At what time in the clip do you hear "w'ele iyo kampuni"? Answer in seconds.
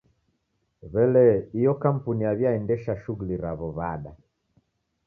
0.91-2.21